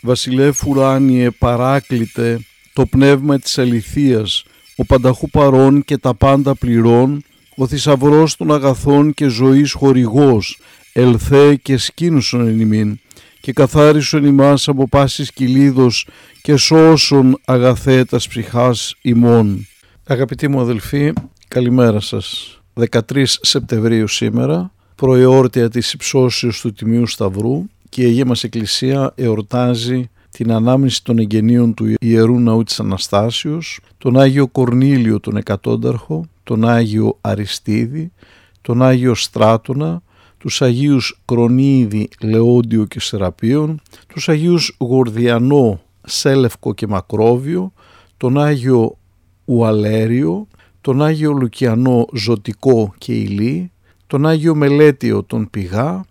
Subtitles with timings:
[0.00, 2.40] Βασιλεύ ουράνιε παράκλητε
[2.72, 4.44] το πνεύμα της αληθείας,
[4.76, 7.24] ο πανταχού παρών και τα πάντα πληρών,
[7.56, 10.58] ο θησαυρός των αγαθών και ζωής χορηγός,
[10.98, 12.98] ελθέ και σκήνουσον εν ημίν,
[13.40, 16.08] και καθάρισον ημάς από πάσης κυλίδος
[16.42, 19.66] και σώσον αγαθέτας ψυχάς ημών.
[20.06, 21.12] Αγαπητοί μου αδελφοί,
[21.48, 22.58] καλημέρα σας.
[22.74, 30.10] 13 Σεπτεμβρίου σήμερα, προεόρτια της υψώσεως του Τιμίου Σταυρού και η Αγία μας Εκκλησία εορτάζει
[30.30, 36.68] την ανάμνηση των εγγενείων του Ιερού Ναού της Αναστάσεως, τον Άγιο Κορνήλιο τον Εκατόνταρχο, τον
[36.68, 38.12] Άγιο Αριστίδη,
[38.60, 40.02] τον Άγιο Στράτονα,
[40.46, 47.72] τους Αγίους Κρονίδη, Λεόντιο και Σεραπείων, τους Αγίους Γορδιανό, Σέλευκο και Μακρόβιο,
[48.16, 48.98] τον Άγιο
[49.44, 50.46] Ουαλέριο,
[50.80, 53.72] τον Άγιο Λουκιανό Ζωτικό και Ηλί,
[54.06, 56.04] τον Άγιο Μελέτιο τον Πηγά,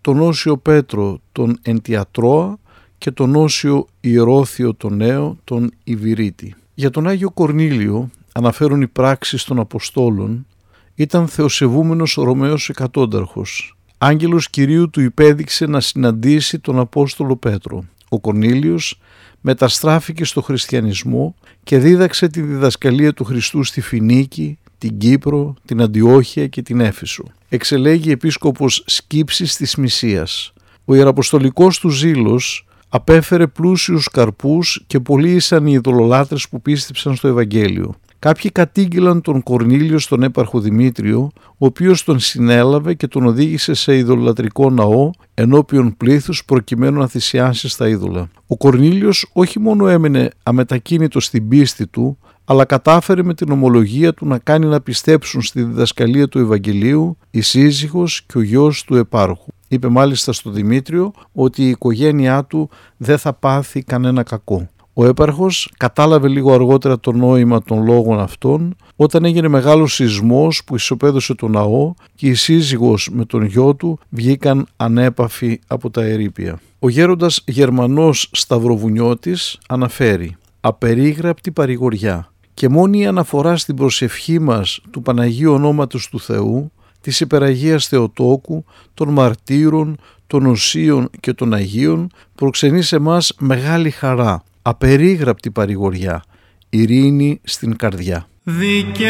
[0.00, 2.58] τον Όσιο Πέτρο τον Εντιατρώα
[2.98, 6.54] και τον Όσιο Ιερώθιο τον Νέο τον Ιβυρίτη.
[6.74, 10.46] Για τον Άγιο Κορνήλιο αναφέρουν οι πράξεις των Αποστόλων
[10.94, 13.74] ήταν θεοσεβούμενος Ρωμαίος εκατόνταρχος.
[14.02, 17.84] Άγγελος Κυρίου του υπέδειξε να συναντήσει τον Απόστολο Πέτρο.
[18.08, 19.00] Ο Κορνήλιος
[19.40, 26.46] μεταστράφηκε στο χριστιανισμό και δίδαξε τη διδασκαλία του Χριστού στη Φινίκη, την Κύπρο, την Αντιόχεια
[26.46, 27.24] και την Έφησο.
[27.48, 30.52] Εξελέγει επίσκοπος Σκύψης της Μυσίας.
[30.84, 37.28] Ο Ιεραποστολικός του ζήλος απέφερε πλούσιους καρπούς και πολλοί ήσαν οι ειδωλολάτρες που πίστεψαν στο
[37.28, 37.94] Ευαγγέλιο.
[38.20, 43.96] Κάποιοι κατήγγυλαν τον Κορνήλιο στον έπαρχο Δημήτριο, ο οποίος τον συνέλαβε και τον οδήγησε σε
[43.96, 48.28] ειδωλατρικό ναό ενώπιον πλήθους προκειμένου να θυσιάσει στα είδωλα.
[48.46, 54.26] Ο Κορνήλιος όχι μόνο έμενε αμετακίνητο στην πίστη του, αλλά κατάφερε με την ομολογία του
[54.26, 59.52] να κάνει να πιστέψουν στη διδασκαλία του Ευαγγελίου η σύζυγος και ο γιος του επάρχου.
[59.68, 64.68] Είπε μάλιστα στο Δημήτριο ότι η οικογένειά του δεν θα πάθει κανένα κακό.
[64.92, 70.74] Ο έπαρχος κατάλαβε λίγο αργότερα το νόημα των λόγων αυτών όταν έγινε μεγάλος σεισμός που
[70.74, 76.60] ισοπαίδωσε το ναό και η σύζυγος με τον γιο του βγήκαν ανέπαφοι από τα ερήπια.
[76.78, 85.02] Ο γέροντας Γερμανός Σταυροβουνιώτης αναφέρει «Απερίγραπτη παρηγοριά και μόνη η αναφορά στην προσευχή μας του
[85.02, 88.64] Παναγίου Ονόματος του Θεού, της Υπεραγίας Θεοτόκου,
[88.94, 89.96] των μαρτύρων,
[90.26, 96.22] των οσίων και των Αγίων προξενεί σε μας μεγάλη χαρά, απερίγραπτη παρηγοριά,
[96.68, 98.26] ειρήνη στην καρδιά.
[98.42, 99.00] Δικαιοσύνης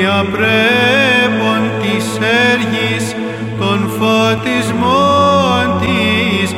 [0.00, 2.18] διαπρέπον της
[2.52, 3.14] έργης
[3.58, 6.54] των φωτισμών της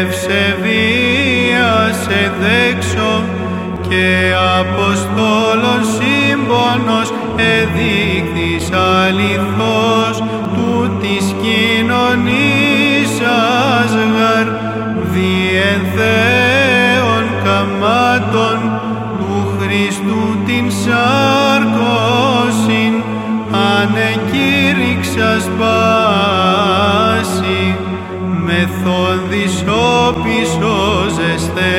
[0.00, 3.24] ευσεβίας εδέξω
[3.88, 10.22] και Αποστόλων σύμπονος εδείχθης αληθώς
[10.54, 11.34] του της
[28.56, 29.64] μεθόδης
[30.08, 31.70] όπισοζεστε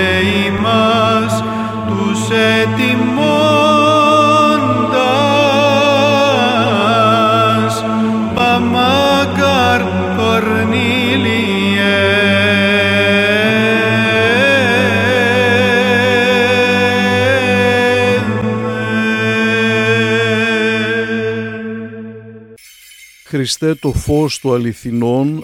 [0.47, 1.43] ημάς
[1.87, 3.23] τους ετοιμώντας.
[8.35, 9.81] Παμάκαρ
[10.17, 11.57] Κορνήλιε
[23.23, 25.43] Χριστέ το φως του αληθινών,